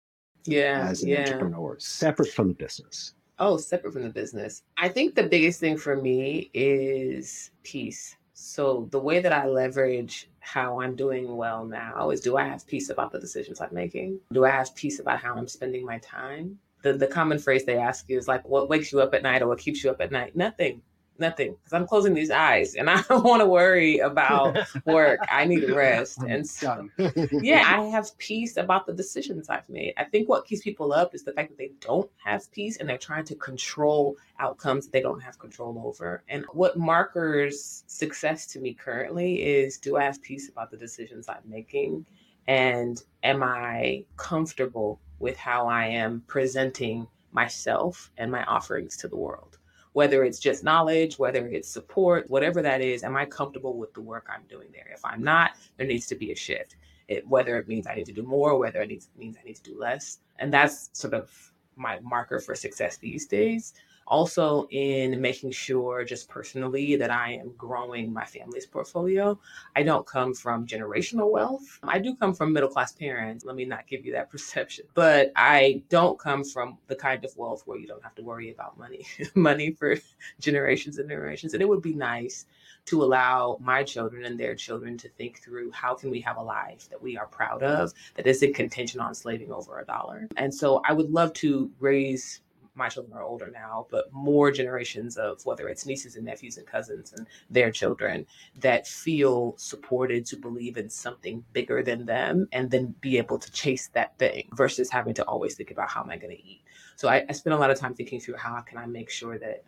[0.45, 0.85] Yeah.
[0.87, 1.21] As an yeah.
[1.21, 3.13] entrepreneur, separate from the business.
[3.39, 4.63] Oh, separate from the business.
[4.77, 8.15] I think the biggest thing for me is peace.
[8.33, 12.67] So the way that I leverage how I'm doing well now is do I have
[12.67, 14.19] peace about the decisions I'm making?
[14.31, 16.59] Do I have peace about how I'm spending my time?
[16.83, 19.41] The the common phrase they ask you is like what wakes you up at night
[19.41, 20.35] or what keeps you up at night?
[20.35, 20.81] Nothing
[21.19, 25.19] nothing because I'm closing these eyes and I don't want to worry about work.
[25.29, 26.19] I need rest.
[26.27, 26.89] And so,
[27.31, 29.93] yeah, I have peace about the decisions I've made.
[29.97, 32.87] I think what keeps people up is the fact that they don't have peace and
[32.87, 36.23] they're trying to control outcomes that they don't have control over.
[36.27, 41.27] And what markers success to me currently is do I have peace about the decisions
[41.29, 42.05] I'm making?
[42.47, 49.17] And am I comfortable with how I am presenting myself and my offerings to the
[49.17, 49.57] world?
[49.95, 54.01] Whether it's just knowledge, whether it's support, whatever that is, am I comfortable with the
[54.01, 54.89] work I'm doing there?
[54.93, 56.75] If I'm not, there needs to be a shift.
[57.07, 59.55] It, whether it means I need to do more, whether it needs, means I need
[59.55, 60.19] to do less.
[60.37, 61.31] And that's sort of
[61.77, 63.73] my marker for success these days
[64.07, 69.39] also in making sure just personally that I am growing my family's portfolio.
[69.75, 71.79] I don't come from generational wealth.
[71.83, 73.45] I do come from middle class parents.
[73.45, 74.85] Let me not give you that perception.
[74.93, 78.51] But I don't come from the kind of wealth where you don't have to worry
[78.51, 79.97] about money, money for
[80.39, 81.53] generations and generations.
[81.53, 82.45] And it would be nice
[82.85, 86.41] to allow my children and their children to think through how can we have a
[86.41, 90.27] life that we are proud of that isn't contingent on slaving over a dollar.
[90.37, 92.41] And so I would love to raise
[92.75, 96.67] my children are older now, but more generations of whether it's nieces and nephews and
[96.67, 98.25] cousins and their children
[98.59, 103.51] that feel supported to believe in something bigger than them and then be able to
[103.51, 106.61] chase that thing versus having to always think about how am I going to eat.
[106.95, 109.37] So I, I spend a lot of time thinking through how can I make sure
[109.39, 109.63] that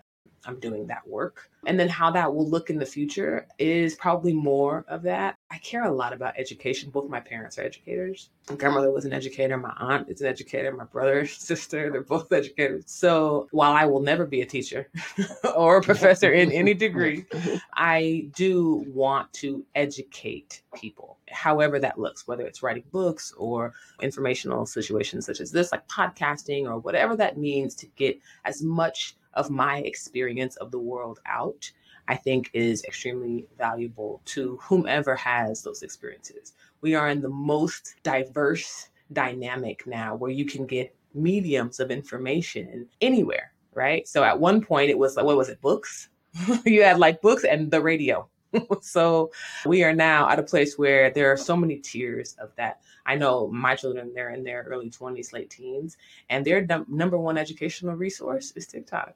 [0.45, 1.49] I'm doing that work.
[1.65, 5.35] And then how that will look in the future is probably more of that.
[5.49, 6.89] I care a lot about education.
[6.89, 8.29] Both my parents are educators.
[8.49, 9.57] My grandmother was an educator.
[9.57, 10.73] My aunt is an educator.
[10.73, 12.83] My brother, sister, they're both educators.
[12.87, 14.89] So while I will never be a teacher
[15.55, 17.25] or a professor in any degree,
[17.73, 24.65] I do want to educate people, however that looks, whether it's writing books or informational
[24.65, 29.49] situations such as this, like podcasting or whatever that means to get as much of
[29.49, 31.71] my experience of the world out,
[32.07, 36.53] I think is extremely valuable to whomever has those experiences.
[36.81, 42.87] We are in the most diverse dynamic now where you can get mediums of information
[43.01, 44.07] anywhere, right?
[44.07, 46.09] So at one point it was like, what was it, books?
[46.65, 48.27] you had like books and the radio.
[48.81, 49.31] so
[49.65, 52.79] we are now at a place where there are so many tiers of that.
[53.05, 55.97] I know my children, they're in their early 20s, late teens,
[56.29, 59.15] and their num- number one educational resource is TikTok.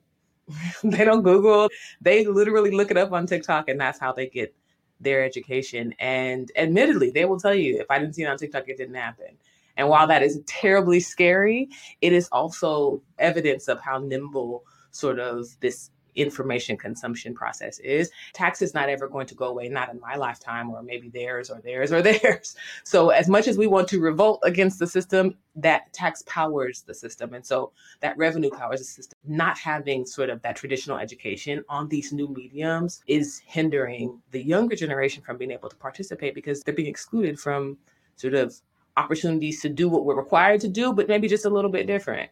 [0.84, 1.70] they don't Google.
[2.02, 4.54] They literally look it up on TikTok, and that's how they get
[5.00, 5.94] their education.
[6.00, 8.96] And admittedly, they will tell you if I didn't see it on TikTok, it didn't
[8.96, 9.38] happen.
[9.78, 11.70] And while that is terribly scary,
[12.02, 18.12] it is also evidence of how nimble sort of this information consumption process is.
[18.34, 21.50] Tax is not ever going to go away, not in my lifetime, or maybe theirs,
[21.50, 22.56] or theirs, or theirs.
[22.84, 26.94] So, as much as we want to revolt against the system, that tax powers the
[26.94, 27.34] system.
[27.34, 29.18] And so that revenue powers the system.
[29.26, 34.76] Not having sort of that traditional education on these new mediums is hindering the younger
[34.76, 37.78] generation from being able to participate because they're being excluded from
[38.16, 38.56] sort of
[38.98, 42.30] opportunities to do what we're required to do, but maybe just a little bit different.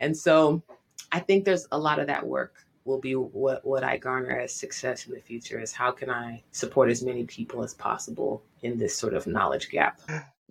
[0.00, 0.62] And so
[1.10, 4.54] I think there's a lot of that work will be what, what I garner as
[4.54, 8.78] success in the future is how can I support as many people as possible in
[8.78, 10.00] this sort of knowledge gap.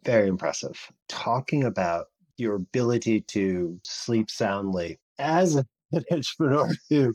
[0.04, 0.92] Very impressive.
[1.08, 5.66] Talking about your ability to sleep soundly as an
[6.12, 7.14] entrepreneur too,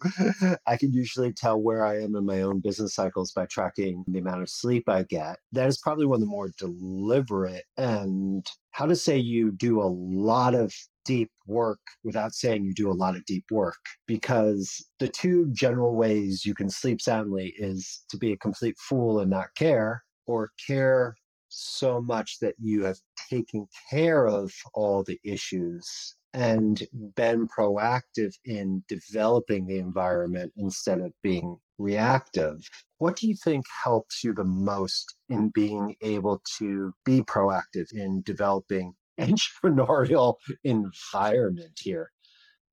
[0.67, 4.19] I can usually tell where I am in my own business cycles by tracking the
[4.19, 5.39] amount of sleep I get.
[5.53, 9.89] That is probably one of the more deliberate and how to say you do a
[9.89, 10.75] lot of
[11.07, 15.95] deep work without saying you do a lot of deep work because the two general
[15.95, 20.51] ways you can sleep soundly is to be a complete fool and not care or
[20.67, 21.15] care
[21.49, 22.99] so much that you have
[23.31, 31.13] taken care of all the issues and been proactive in developing the environment instead of
[31.23, 32.59] being reactive.
[32.99, 38.23] What do you think helps you the most in being able to be proactive in
[38.23, 42.11] developing entrepreneurial environment here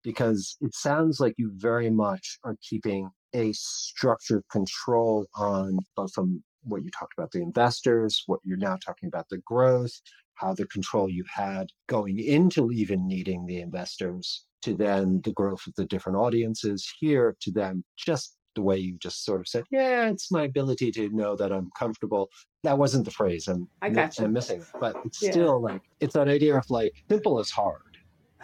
[0.03, 6.43] because it sounds like you very much are keeping a structured control on both from
[6.63, 9.91] what you talked about the investors, what you're now talking about the growth,
[10.35, 15.65] how the control you had going into even needing the investors to then the growth
[15.67, 19.63] of the different audiences here to them just the way you just sort of said,
[19.71, 22.29] yeah, it's my ability to know that I'm comfortable.
[22.63, 25.31] That wasn't the phrase I'm, I got I'm missing, but it's yeah.
[25.31, 27.81] still like, it's that idea of like, simple is hard.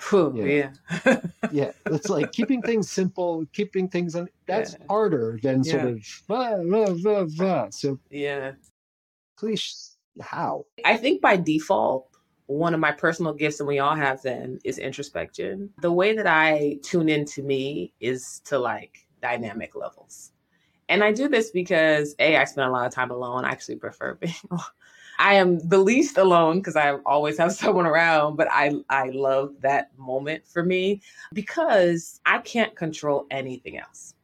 [0.09, 0.71] Whew, yeah.
[1.51, 1.71] yeah.
[1.85, 4.85] It's like keeping things simple, keeping things, on, that's yeah.
[4.89, 5.71] harder than yeah.
[5.71, 7.69] sort of, blah, blah, blah, blah.
[7.69, 8.53] so yeah.
[9.37, 10.65] Please, how?
[10.85, 12.09] I think by default,
[12.47, 15.69] one of my personal gifts, and we all have them, is introspection.
[15.81, 20.31] The way that I tune into me is to like dynamic levels.
[20.89, 23.45] And I do this because A, I spend a lot of time alone.
[23.45, 24.63] I actually prefer being alone.
[25.19, 29.53] I am the least alone because I always have someone around, but I I love
[29.61, 31.01] that moment for me
[31.33, 34.15] because I can't control anything else.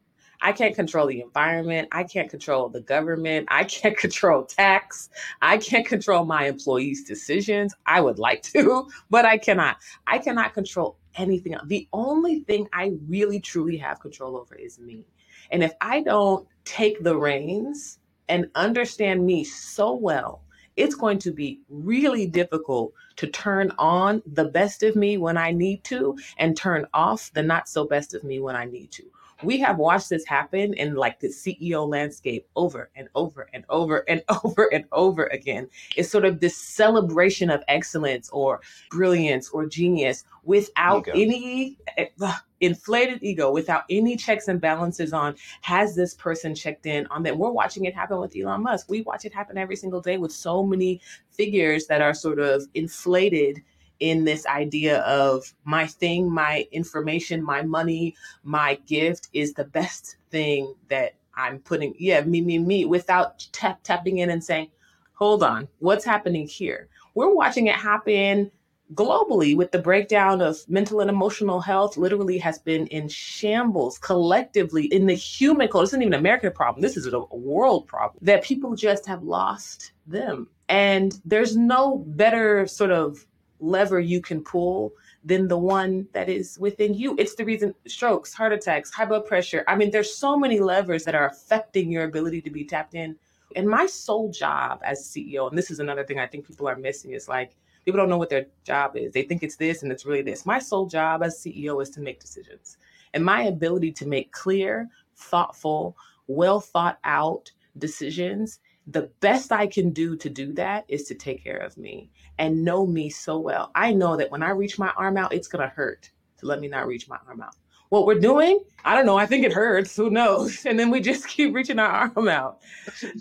[0.42, 1.88] I can't control the environment.
[1.92, 3.48] I can't control the government.
[3.50, 5.10] I can't control tax.
[5.42, 7.74] I can't control my employees' decisions.
[7.86, 9.78] I would like to, but I cannot.
[10.08, 11.64] I cannot control anything else.
[11.68, 15.06] The only thing I really truly have control over is me.
[15.52, 20.42] And if I don't take the reins and understand me so well,
[20.76, 25.52] it's going to be really difficult to turn on the best of me when I
[25.52, 29.04] need to and turn off the not so best of me when I need to
[29.44, 34.04] we have watched this happen in like the CEO landscape over and over and over
[34.08, 35.70] and over and over again.
[35.96, 41.78] It's sort of this celebration of excellence or brilliance or genius without any
[42.22, 47.24] uh, inflated ego, without any checks and balances on has this person checked in on
[47.24, 47.38] them.
[47.38, 48.90] We're watching it happen with Elon Musk.
[48.90, 51.02] We watch it happen every single day with so many
[51.32, 53.62] figures that are sort of inflated
[54.00, 60.18] in this idea of my thing, my information, my money, my gift is the best
[60.32, 64.70] thing that I'm putting, yeah, me, me, me, without tap, tapping in and saying,
[65.14, 66.90] hold on, what's happening here?
[67.14, 68.52] We're watching it happen
[68.94, 74.86] globally with the breakdown of mental and emotional health literally has been in shambles collectively
[74.86, 75.84] in the human code.
[75.84, 76.82] This isn't even an American problem.
[76.82, 80.48] This is a world problem that people just have lost them.
[80.70, 83.26] And there's no better sort of
[83.60, 84.92] lever you can pull
[85.24, 87.16] than the one that is within you.
[87.18, 89.64] It's the reason strokes, heart attacks, high blood pressure.
[89.68, 93.16] I mean, there's so many levers that are affecting your ability to be tapped in.
[93.56, 96.76] And my sole job as CEO, and this is another thing I think people are
[96.76, 97.56] missing, is like
[97.86, 99.14] people don't know what their job is.
[99.14, 100.46] They think it's this and it's really this.
[100.46, 102.78] My sole job as CEO is to make decisions.
[103.14, 105.96] And my ability to make clear, thoughtful,
[106.28, 111.44] well thought out decisions the best I can do to do that is to take
[111.44, 113.72] care of me and know me so well.
[113.74, 116.60] I know that when I reach my arm out, it's going to hurt to let
[116.60, 117.56] me not reach my arm out.
[117.90, 119.18] What we're doing, I don't know.
[119.18, 119.96] I think it hurts.
[119.96, 120.66] Who knows?
[120.66, 122.62] And then we just keep reaching our arm out.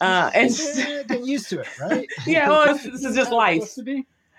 [0.00, 0.50] Uh, and
[1.08, 2.08] get used to it, right?
[2.26, 3.74] yeah, well, this is just life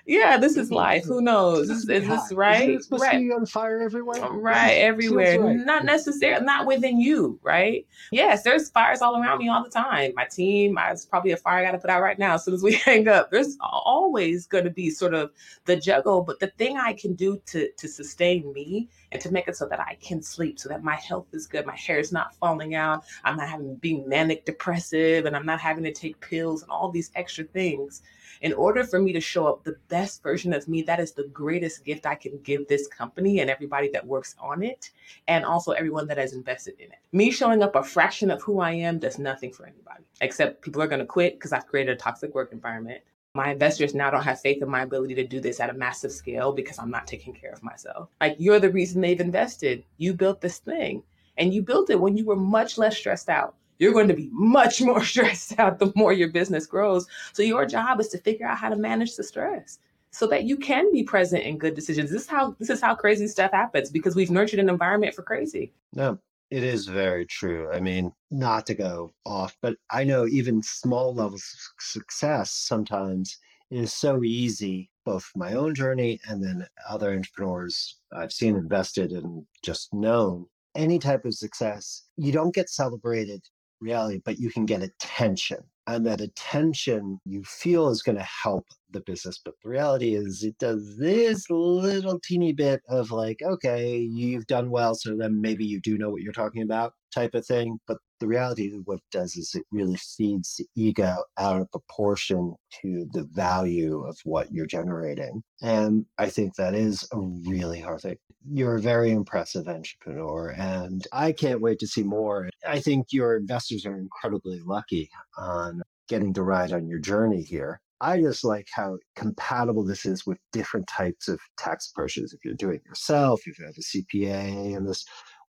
[0.06, 0.76] yeah, this is mm-hmm.
[0.76, 1.06] life.
[1.06, 1.70] Who knows?
[1.70, 2.70] Is, is this right?
[2.70, 3.14] Is supposed right.
[3.14, 4.22] to be on fire everywhere?
[4.30, 5.40] Right, everywhere.
[5.40, 5.56] Right.
[5.56, 7.88] Not necessarily, not within you, right?
[8.12, 10.14] Yes, there's fires all around me all the time.
[10.16, 12.54] My team, it's probably a fire I got to put out right now as soon
[12.54, 13.32] as we hang up.
[13.32, 15.32] There's always going to be sort of
[15.66, 19.48] the juggle, but the thing I can do to to sustain me and to make
[19.48, 22.12] it so that I can sleep, so that my health is good, my hair is
[22.12, 26.20] not falling out, I'm not having being manic depressive, and I'm not having to take
[26.20, 28.02] pills and all these extra things
[28.42, 31.28] in order for me to show up the best version of me, that is the
[31.30, 34.92] greatest gift I can give this company and everybody that works on it,
[35.28, 37.00] and also everyone that has invested in it.
[37.12, 40.82] Me showing up a fraction of who I am does nothing for anybody, except people
[40.82, 43.02] are going to quit because I've created a toxic work environment.
[43.36, 46.12] My investors now don't have faith in my ability to do this at a massive
[46.12, 48.10] scale because I'm not taking care of myself.
[48.22, 49.84] Like, you're the reason they've invested.
[49.98, 51.04] You built this thing,
[51.38, 54.30] and you built it when you were much less stressed out you're going to be
[54.32, 57.08] much more stressed out the more your business grows.
[57.34, 59.80] So your job is to figure out how to manage the stress
[60.12, 62.10] so that you can be present in good decisions.
[62.10, 65.24] This is how this is how crazy stuff happens because we've nurtured an environment for
[65.24, 65.74] crazy.
[65.94, 66.18] No,
[66.52, 67.72] it is very true.
[67.72, 73.38] I mean, not to go off, but I know even small levels of success sometimes
[73.72, 79.46] is so easy, both my own journey and then other entrepreneurs I've seen invested and
[79.64, 80.46] just known.
[80.76, 83.42] Any type of success, you don't get celebrated
[83.82, 85.60] reality, but you can get attention.
[85.88, 89.40] And that attention you feel is going to help the business.
[89.44, 94.72] But the reality is, it does this little teeny bit of like, okay, you've done
[94.72, 94.96] well.
[94.96, 97.80] So then maybe you do know what you're talking about type of thing.
[97.88, 101.72] But the reality of what it does is it really feeds the ego out of
[101.72, 105.44] proportion to the value of what you're generating.
[105.62, 108.18] And I think that is a really hard thing.
[108.48, 112.50] You're a very impressive entrepreneur, and I can't wait to see more.
[112.68, 117.82] I think your investors are incredibly lucky on getting to ride on your journey here.
[118.02, 122.34] I just like how compatible this is with different types of tax approaches.
[122.34, 125.06] If you're doing it yourself, if you have a CPA and this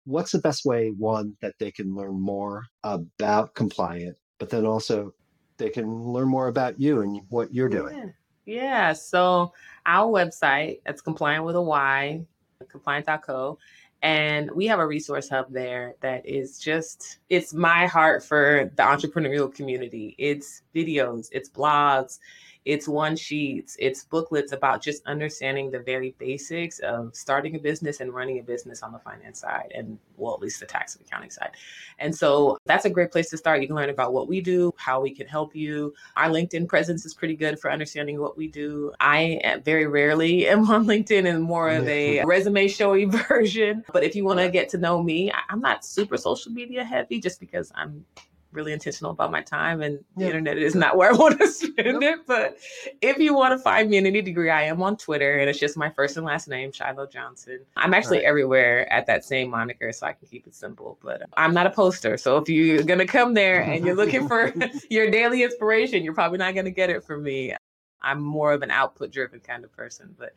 [0.05, 5.13] what's the best way one that they can learn more about ComplYant but then also
[5.57, 8.93] they can learn more about you and what you're oh, doing yeah, yeah.
[8.93, 9.53] so
[9.87, 12.25] our website it's ComplYant with a y
[12.69, 13.59] compliant.co
[14.03, 18.83] and we have a resource hub there that is just it's my heart for the
[18.83, 22.19] entrepreneurial community it's videos it's blogs
[22.65, 28.01] it's one sheets, it's booklets about just understanding the very basics of starting a business
[28.01, 31.05] and running a business on the finance side, and well, at least the tax and
[31.07, 31.51] accounting side.
[31.99, 33.61] And so that's a great place to start.
[33.61, 35.93] You can learn about what we do, how we can help you.
[36.17, 38.93] Our LinkedIn presence is pretty good for understanding what we do.
[38.99, 43.85] I very rarely am on LinkedIn and more of a resume showy version.
[43.93, 47.21] But if you want to get to know me, I'm not super social media heavy
[47.21, 48.05] just because I'm
[48.55, 52.03] really intentional about my time and the internet is not where I want to spend
[52.03, 52.27] it.
[52.27, 52.57] But
[53.03, 55.59] if you want to find me in any degree, I am on Twitter and it's
[55.59, 57.61] just my first and last name, Shiloh Johnson.
[57.77, 58.27] I'm actually right.
[58.27, 60.99] everywhere at that same moniker, so I can keep it simple.
[61.03, 62.17] But I'm not a poster.
[62.17, 64.53] So if you're going to come there and you're looking for
[64.91, 67.55] your daily inspiration, you're probably not going to get it from me.
[68.03, 70.15] I'm more of an output driven kind of person.
[70.19, 70.35] But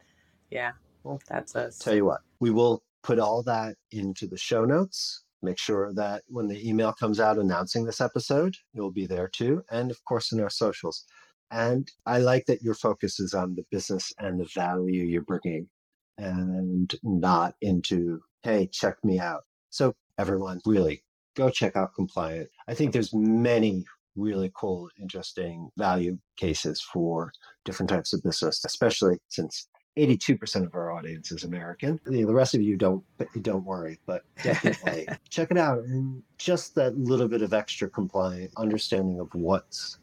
[0.50, 0.72] yeah,
[1.04, 1.78] well, that's us.
[1.78, 6.24] Tell you what, we will put all that into the show notes Make sure that
[6.28, 9.64] when the email comes out announcing this episode, you'll be there too.
[9.72, 11.06] And of course, in our socials.
[11.52, 15.70] And I like that your focus is on the business and the value you're bringing
[16.18, 19.44] and not into, hey, check me out.
[19.70, 21.06] So, everyone, really
[21.38, 22.48] go check out ComplYant.
[22.68, 23.86] I think there's many
[24.18, 27.32] really cool, interesting value cases for
[27.64, 32.00] different types of business, especially since 82% of our audience is American.
[32.06, 33.04] The rest of you don't
[33.42, 35.80] don't worry, but definitely check it out.
[35.80, 39.98] And just that little bit of extra compliant understanding of what's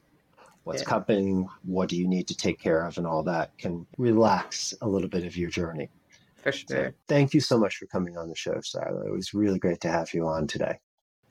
[0.64, 0.88] what's yeah.
[0.88, 4.88] coming, what do you need to take care of, and all that can relax a
[4.88, 5.90] little bit of your journey.
[6.42, 6.66] For sure.
[6.68, 9.06] So thank you so much for coming on the show, Sarah.
[9.06, 10.78] It was really great to have you on today.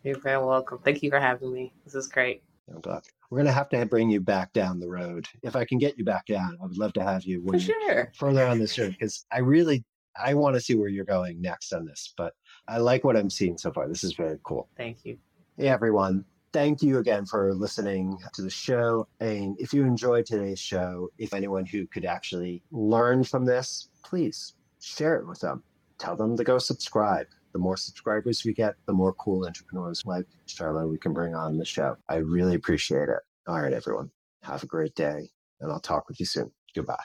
[0.04, 0.80] You're very welcome.
[0.84, 1.74] Thank you for having me.
[1.86, 2.44] This is great.
[2.70, 3.04] I'm glad.
[3.34, 5.28] We're going to have to bring you back down the road.
[5.42, 7.66] If I can get you back down, I would love to have you when For
[7.66, 8.12] sure.
[8.16, 9.84] further on this journey because I really
[10.16, 12.14] I want to see where you're going next on this.
[12.16, 12.36] But
[12.68, 13.88] I like what I'm seeing so far.
[13.88, 14.70] This is very cool.
[14.78, 15.18] Thank you.
[15.58, 16.26] Hey everyone.
[16.52, 19.08] Thank you again for listening to the show.
[19.20, 24.54] And if you enjoyed today's show, if anyone who could actually learn from this, please
[24.80, 25.64] share it with them.
[25.98, 30.26] Tell them to go subscribe the more subscribers we get, the more cool entrepreneurs like
[30.48, 31.96] Charlotte we can bring on the show.
[32.10, 33.20] I really appreciate it.
[33.48, 34.10] All right, everyone.
[34.42, 35.30] Have a great day,
[35.62, 36.52] and I'll talk with you soon.
[36.76, 36.98] Goodbye.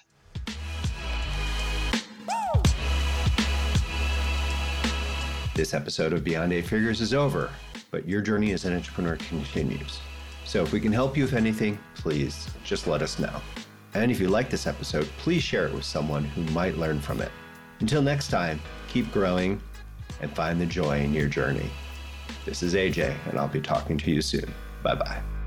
[5.55, 7.51] This episode of Beyond Eight Figures is over,
[7.90, 9.99] but your journey as an entrepreneur continues.
[10.44, 13.40] So if we can help you with anything, please just let us know.
[13.94, 17.20] And if you like this episode, please share it with someone who might learn from
[17.20, 17.30] it.
[17.80, 19.61] Until next time, keep growing
[20.20, 21.70] and find the joy in your journey.
[22.44, 24.52] This is AJ, and I'll be talking to you soon.
[24.82, 25.38] Bye bye.